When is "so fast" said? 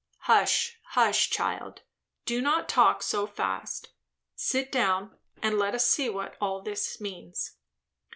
3.03-3.89